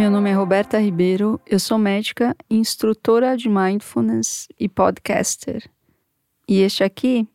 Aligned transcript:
Meu 0.00 0.10
nome 0.10 0.30
é 0.30 0.32
Roberta 0.32 0.78
Ribeiro, 0.78 1.38
eu 1.46 1.60
sou 1.60 1.76
médica, 1.76 2.34
instrutora 2.48 3.36
de 3.36 3.50
mindfulness 3.50 4.48
e 4.58 4.66
podcaster. 4.66 5.70
E 6.48 6.60
este 6.60 6.82
aqui 6.82 7.28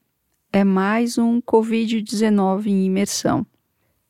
é 0.51 0.63
mais 0.63 1.19
um 1.19 1.39
Covid-19 1.39 2.65
em 2.65 2.85
imersão. 2.85 3.45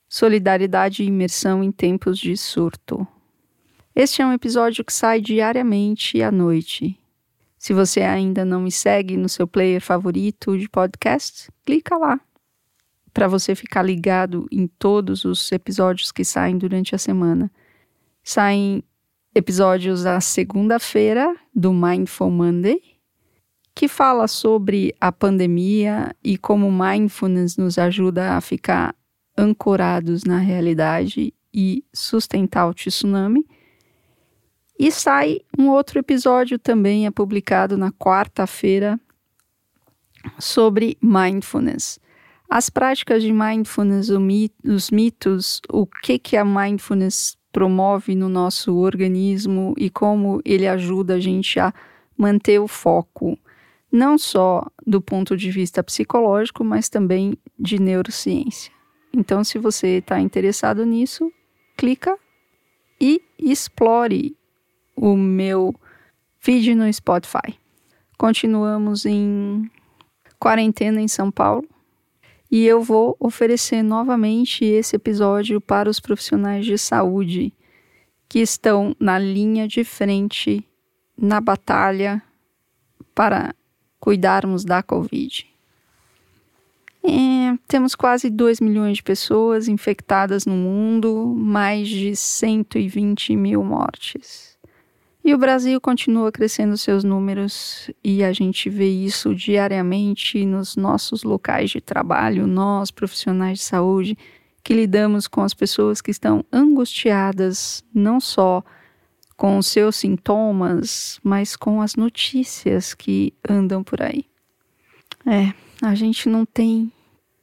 Solidariedade 0.07 1.03
e 1.03 1.07
imersão 1.07 1.61
em 1.61 1.69
tempos 1.69 2.17
de 2.17 2.37
surto. 2.37 3.05
Este 3.93 4.21
é 4.21 4.25
um 4.25 4.31
episódio 4.31 4.85
que 4.85 4.93
sai 4.93 5.19
diariamente 5.19 6.21
à 6.21 6.31
noite. 6.31 6.97
Se 7.59 7.73
você 7.73 8.03
ainda 8.03 8.45
não 8.45 8.61
me 8.61 8.71
segue 8.71 9.17
no 9.17 9.27
seu 9.27 9.45
player 9.45 9.81
favorito 9.81 10.57
de 10.57 10.69
podcast, 10.69 11.51
clica 11.65 11.97
lá 11.97 12.21
para 13.13 13.27
você 13.27 13.53
ficar 13.53 13.83
ligado 13.83 14.47
em 14.49 14.65
todos 14.65 15.25
os 15.25 15.51
episódios 15.51 16.09
que 16.09 16.23
saem 16.23 16.57
durante 16.57 16.95
a 16.95 16.97
semana. 16.97 17.51
Saem 18.27 18.83
episódios 19.35 20.03
na 20.03 20.19
segunda-feira 20.19 21.35
do 21.53 21.71
Mindful 21.71 22.31
Monday, 22.31 22.81
que 23.75 23.87
fala 23.87 24.27
sobre 24.27 24.95
a 24.99 25.11
pandemia 25.11 26.15
e 26.23 26.35
como 26.35 26.71
mindfulness 26.71 27.55
nos 27.55 27.77
ajuda 27.77 28.35
a 28.35 28.41
ficar 28.41 28.95
ancorados 29.37 30.23
na 30.23 30.39
realidade 30.39 31.35
e 31.53 31.85
sustentar 31.93 32.67
o 32.67 32.73
tsunami. 32.73 33.45
E 34.79 34.91
sai 34.91 35.41
um 35.55 35.69
outro 35.69 35.99
episódio 35.99 36.57
também, 36.57 37.05
é 37.05 37.11
publicado 37.11 37.77
na 37.77 37.91
quarta-feira, 37.91 38.99
sobre 40.39 40.97
mindfulness. 40.99 41.99
As 42.49 42.71
práticas 42.71 43.21
de 43.21 43.31
mindfulness, 43.31 44.09
os 44.09 44.89
mitos, 44.89 45.61
o 45.69 45.85
que, 45.85 46.17
que 46.17 46.35
a 46.35 46.43
mindfulness 46.43 47.37
promove 47.55 48.15
no 48.15 48.27
nosso 48.27 48.75
organismo 48.75 49.73
e 49.77 49.89
como 49.89 50.41
ele 50.43 50.67
ajuda 50.67 51.13
a 51.13 51.19
gente 51.21 51.57
a 51.57 51.73
manter 52.17 52.59
o 52.59 52.67
foco, 52.67 53.39
não 53.89 54.17
só 54.17 54.69
do 54.85 54.99
ponto 54.99 55.37
de 55.37 55.49
vista 55.49 55.81
psicológico, 55.81 56.65
mas 56.65 56.89
também 56.89 57.37
de 57.57 57.79
neurociência. 57.79 58.73
Então, 59.13 59.41
se 59.41 59.57
você 59.57 59.99
está 59.99 60.19
interessado 60.19 60.85
nisso, 60.85 61.31
clica 61.77 62.19
e 62.99 63.21
explore 63.39 64.35
o 64.93 65.15
meu 65.15 65.73
vídeo 66.41 66.75
no 66.75 66.91
Spotify. 66.91 67.57
Continuamos 68.17 69.05
em 69.05 69.71
quarentena 70.37 70.99
em 70.99 71.07
São 71.07 71.31
Paulo 71.31 71.65
e 72.51 72.65
eu 72.65 72.81
vou 72.81 73.15
oferecer 73.19 73.81
novamente 73.81 74.63
esse 74.63 74.95
episódio 74.95 75.59
para 75.59 75.89
os 75.89 75.99
profissionais 75.99 76.65
de 76.65 76.77
saúde 76.77 77.53
que 78.27 78.39
estão 78.39 78.95
na 78.99 79.17
linha 79.17 79.67
de 79.67 79.83
frente 79.83 80.65
na 81.17 81.39
batalha 81.39 82.21
para 83.13 83.55
cuidarmos 83.99 84.63
da 84.65 84.83
Covid. 84.83 85.47
É, 87.03 87.57
temos 87.67 87.93
quase 87.93 88.29
2 88.29 88.59
milhões 88.59 88.97
de 88.97 89.03
pessoas 89.03 89.67
infectadas 89.67 90.45
no 90.45 90.55
mundo, 90.55 91.33
mais 91.37 91.87
de 91.87 92.15
120 92.15 93.35
mil 93.35 93.63
mortes. 93.63 94.54
E 95.25 95.33
o 95.33 95.39
Brasil 95.39 95.81
continua 95.81 96.31
crescendo 96.31 96.77
seus 96.77 97.03
números 97.03 97.89
e 98.03 98.23
a 98.23 98.31
gente 98.31 98.69
vê 98.69 98.87
isso 98.87 99.33
diariamente 99.33 100.45
nos 100.45 100.75
nossos 100.75 101.23
locais 101.23 101.71
de 101.71 101.81
trabalho, 101.81 102.45
nós, 102.45 102.91
profissionais 102.91 103.57
de 103.57 103.63
saúde, 103.63 104.15
que 104.63 104.71
lidamos 104.71 105.27
com 105.27 105.41
as 105.41 105.51
pessoas 105.51 105.99
que 105.99 106.11
estão 106.11 106.45
angustiadas, 106.53 107.83
não 107.91 108.19
só 108.19 108.63
com 109.35 109.57
os 109.57 109.65
seus 109.65 109.95
sintomas, 109.95 111.19
mas 111.23 111.55
com 111.55 111.81
as 111.81 111.95
notícias 111.95 112.93
que 112.93 113.33
andam 113.49 113.83
por 113.83 114.03
aí. 114.03 114.25
É, 115.25 115.51
a 115.81 115.95
gente 115.95 116.29
não 116.29 116.45
tem 116.45 116.91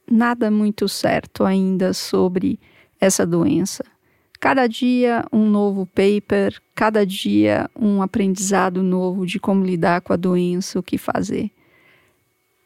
nada 0.09 0.49
muito 0.49 0.87
certo 0.87 1.43
ainda 1.43 1.91
sobre 1.91 2.57
essa 2.97 3.25
doença. 3.25 3.83
Cada 4.43 4.67
dia 4.67 5.23
um 5.31 5.49
novo 5.49 5.85
paper, 5.85 6.61
cada 6.75 7.05
dia 7.05 7.71
um 7.73 8.01
aprendizado 8.01 8.83
novo 8.83 9.25
de 9.25 9.39
como 9.39 9.63
lidar 9.63 10.01
com 10.01 10.11
a 10.11 10.17
doença, 10.17 10.77
o 10.77 10.83
que 10.83 10.97
fazer. 10.97 11.49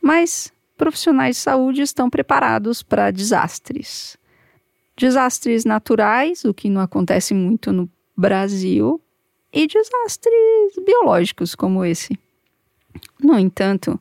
Mas 0.01 0.51
profissionais 0.75 1.35
de 1.35 1.43
saúde 1.43 1.83
estão 1.83 2.09
preparados 2.09 2.81
para 2.81 3.11
desastres. 3.11 4.17
Desastres 4.97 5.65
naturais, 5.65 6.43
o 6.45 6.51
que 6.51 6.67
não 6.67 6.81
acontece 6.81 7.35
muito 7.35 7.71
no 7.71 7.87
Brasil, 8.17 8.99
e 9.53 9.67
desastres 9.67 10.83
biológicos 10.83 11.53
como 11.53 11.85
esse. 11.85 12.17
No 13.23 13.37
entanto, 13.37 13.99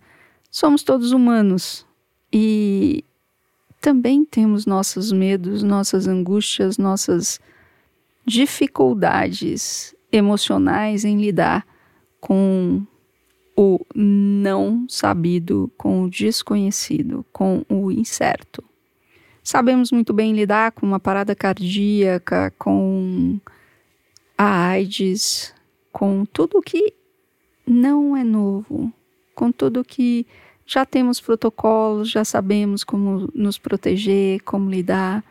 somos 0.51 0.83
todos 0.83 1.13
humanos 1.13 1.87
e 2.33 3.05
também 3.83 4.25
temos 4.25 4.65
nossos 4.65 5.13
medos, 5.13 5.63
nossas 5.63 6.09
angústias, 6.09 6.79
nossas 6.79 7.39
dificuldades 8.27 9.95
emocionais 10.11 11.05
em 11.05 11.17
lidar 11.21 11.65
com 12.21 12.85
o 13.57 13.81
não 13.95 14.85
sabido, 14.89 15.71
com 15.79 16.03
o 16.03 16.11
desconhecido, 16.11 17.25
com 17.33 17.65
o 17.69 17.91
incerto. 17.91 18.63
Sabemos 19.43 19.93
muito 19.93 20.13
bem 20.13 20.35
lidar 20.35 20.73
com 20.73 20.85
uma 20.85 20.99
parada 20.99 21.35
cardíaca, 21.35 22.53
com 22.59 23.39
a 24.37 24.69
AIDS, 24.71 25.55
com 25.93 26.25
tudo 26.27 26.61
que 26.61 26.93
não 27.67 28.17
é 28.17 28.25
novo, 28.25 28.93
com 29.35 29.53
tudo 29.53 29.85
que 29.85 30.27
já 30.67 30.85
temos 30.85 31.21
protocolos, 31.21 32.11
já 32.11 32.25
sabemos 32.25 32.83
como 32.83 33.31
nos 33.33 33.57
proteger, 33.57 34.43
como 34.43 34.69
lidar 34.69 35.25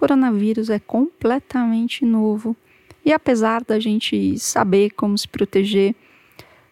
coronavírus 0.00 0.70
é 0.70 0.78
completamente 0.78 2.06
novo. 2.06 2.56
E 3.04 3.12
apesar 3.12 3.62
da 3.62 3.78
gente 3.78 4.38
saber 4.38 4.90
como 4.90 5.16
se 5.16 5.28
proteger, 5.28 5.94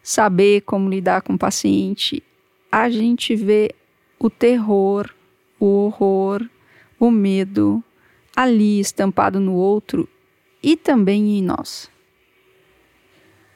saber 0.01 0.61
como 0.61 0.89
lidar 0.89 1.21
com 1.21 1.33
o 1.33 1.37
paciente, 1.37 2.23
a 2.71 2.89
gente 2.89 3.35
vê 3.35 3.75
o 4.17 4.31
terror, 4.31 5.13
o 5.59 5.65
horror, 5.65 6.49
o 6.99 7.11
medo 7.11 7.83
ali 8.35 8.79
estampado 8.79 9.39
no 9.39 9.53
outro 9.53 10.09
e 10.61 10.75
também 10.75 11.37
em 11.37 11.43
nós. 11.43 11.89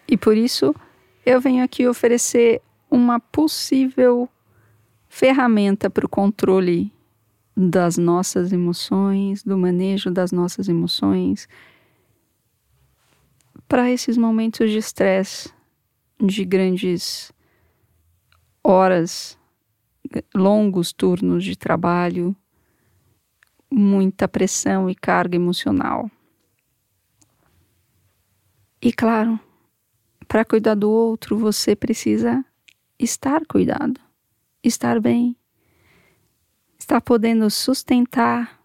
E 0.07 0.15
por 0.15 0.37
isso 0.37 0.75
eu 1.25 1.41
venho 1.41 1.63
aqui 1.63 1.87
oferecer 1.87 2.61
uma 2.91 3.19
possível 3.19 4.29
ferramenta 5.09 5.89
para 5.89 6.05
o 6.05 6.09
controle 6.09 6.91
das 7.55 7.97
nossas 7.97 8.51
emoções, 8.51 9.43
do 9.43 9.57
manejo 9.57 10.09
das 10.09 10.31
nossas 10.31 10.67
emoções, 10.67 11.47
para 13.67 13.89
esses 13.91 14.17
momentos 14.17 14.69
de 14.69 14.77
estresse, 14.77 15.51
de 16.19 16.45
grandes 16.45 17.31
horas, 18.63 19.37
longos 20.33 20.93
turnos 20.93 21.43
de 21.43 21.55
trabalho, 21.55 22.35
muita 23.69 24.27
pressão 24.27 24.89
e 24.89 24.95
carga 24.95 25.35
emocional. 25.35 26.09
E 28.81 28.91
claro, 28.91 29.39
para 30.27 30.45
cuidar 30.45 30.75
do 30.75 30.89
outro, 30.89 31.37
você 31.37 31.75
precisa 31.75 32.43
estar 32.99 33.45
cuidado, 33.45 33.99
estar 34.63 34.99
bem 34.99 35.35
está 36.83 36.99
podendo 36.99 37.49
sustentar 37.49 38.61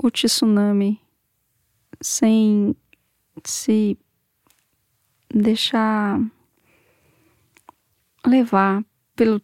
o 0.00 0.08
tsunami 0.10 1.00
sem 2.00 2.74
se 3.44 3.98
deixar 5.28 6.20
levar 8.24 8.84
pelo 9.16 9.42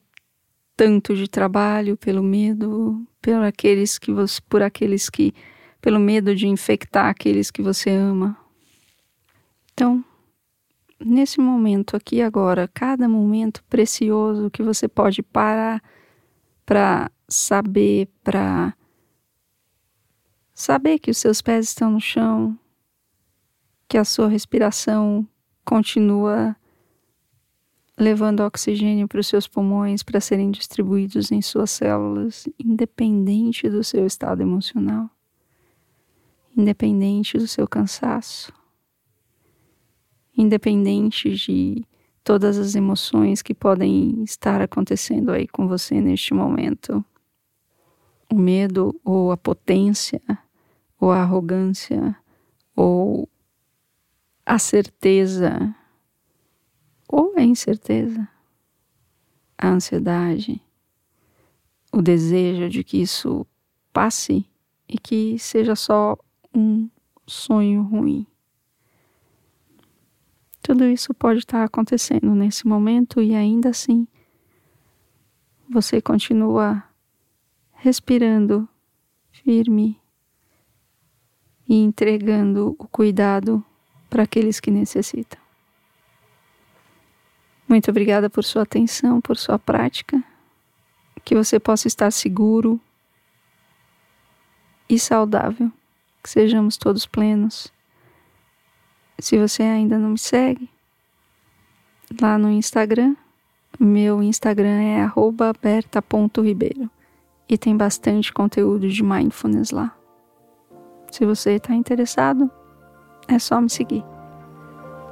tanto 0.76 1.16
de 1.16 1.28
trabalho, 1.28 1.96
pelo 1.96 2.22
medo, 2.22 3.04
por 3.20 3.42
aqueles 3.42 3.98
que 3.98 4.12
você, 4.12 4.40
por 4.48 4.62
aqueles 4.62 5.10
que 5.10 5.34
pelo 5.80 5.98
medo 5.98 6.36
de 6.36 6.46
infectar 6.46 7.06
aqueles 7.06 7.50
que 7.50 7.60
você 7.60 7.90
ama. 7.90 8.36
Então, 9.72 10.04
nesse 11.04 11.40
momento 11.40 11.96
aqui 11.96 12.22
agora, 12.22 12.70
cada 12.72 13.08
momento 13.08 13.62
precioso 13.64 14.50
que 14.52 14.62
você 14.62 14.86
pode 14.86 15.20
parar 15.20 15.82
para 16.64 17.10
saber, 17.28 18.08
para 18.22 18.74
saber 20.54 20.98
que 20.98 21.10
os 21.10 21.18
seus 21.18 21.42
pés 21.42 21.68
estão 21.68 21.90
no 21.90 22.00
chão, 22.00 22.58
que 23.88 23.98
a 23.98 24.04
sua 24.04 24.28
respiração 24.28 25.26
continua 25.64 26.56
levando 27.96 28.40
oxigênio 28.40 29.06
para 29.06 29.20
os 29.20 29.26
seus 29.26 29.46
pulmões 29.46 30.02
para 30.02 30.20
serem 30.20 30.50
distribuídos 30.50 31.30
em 31.30 31.40
suas 31.40 31.70
células, 31.70 32.46
independente 32.58 33.68
do 33.68 33.84
seu 33.84 34.04
estado 34.06 34.42
emocional, 34.42 35.08
independente 36.56 37.38
do 37.38 37.46
seu 37.46 37.68
cansaço. 37.68 38.52
independente 40.36 41.34
de 41.34 41.84
todas 42.24 42.58
as 42.58 42.74
emoções 42.74 43.42
que 43.42 43.54
podem 43.54 44.22
estar 44.24 44.60
acontecendo 44.60 45.30
aí 45.30 45.46
com 45.46 45.68
você 45.68 46.00
neste 46.00 46.34
momento. 46.34 47.04
O 48.30 48.34
medo 48.34 48.98
ou 49.04 49.30
a 49.30 49.36
potência 49.36 50.20
ou 50.98 51.10
a 51.10 51.20
arrogância 51.20 52.16
ou 52.74 53.28
a 54.44 54.58
certeza 54.58 55.74
ou 57.08 57.32
a 57.36 57.42
incerteza, 57.42 58.28
a 59.56 59.68
ansiedade, 59.68 60.60
o 61.92 62.02
desejo 62.02 62.68
de 62.68 62.82
que 62.82 63.00
isso 63.00 63.46
passe 63.92 64.44
e 64.88 64.98
que 64.98 65.38
seja 65.38 65.76
só 65.76 66.16
um 66.52 66.88
sonho 67.26 67.82
ruim. 67.82 68.26
Tudo 70.60 70.84
isso 70.84 71.12
pode 71.14 71.40
estar 71.40 71.62
acontecendo 71.62 72.34
nesse 72.34 72.66
momento 72.66 73.20
e 73.20 73.34
ainda 73.34 73.68
assim 73.68 74.08
você 75.68 76.00
continua 76.00 76.82
respirando 77.84 78.66
firme 79.30 80.00
e 81.68 81.74
entregando 81.74 82.74
o 82.78 82.88
cuidado 82.88 83.62
para 84.08 84.22
aqueles 84.22 84.58
que 84.58 84.70
necessitam. 84.70 85.38
Muito 87.68 87.90
obrigada 87.90 88.30
por 88.30 88.42
sua 88.42 88.62
atenção, 88.62 89.20
por 89.20 89.36
sua 89.36 89.58
prática. 89.58 90.24
Que 91.26 91.34
você 91.34 91.60
possa 91.60 91.86
estar 91.86 92.10
seguro 92.10 92.80
e 94.88 94.98
saudável. 94.98 95.70
Que 96.22 96.30
sejamos 96.30 96.78
todos 96.78 97.04
plenos 97.04 97.70
se 99.18 99.36
você 99.36 99.62
ainda 99.62 99.98
não 99.98 100.10
me 100.10 100.18
segue, 100.18 100.70
lá 102.18 102.38
no 102.38 102.50
Instagram, 102.50 103.14
meu 103.78 104.22
Instagram 104.22 104.80
é 104.80 105.12
berta.ribeiro 105.60 106.90
e 107.48 107.58
tem 107.58 107.76
bastante 107.76 108.32
conteúdo 108.32 108.88
de 108.88 109.02
mindfulness 109.02 109.70
lá. 109.70 109.94
Se 111.10 111.24
você 111.24 111.52
está 111.52 111.74
interessado, 111.74 112.50
é 113.28 113.38
só 113.38 113.60
me 113.60 113.70
seguir. 113.70 114.04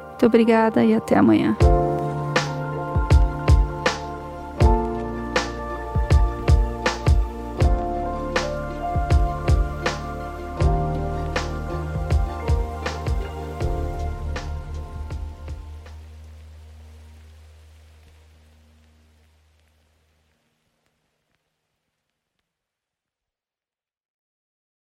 Muito 0.08 0.26
obrigada 0.26 0.84
e 0.84 0.94
até 0.94 1.16
amanhã. 1.16 1.56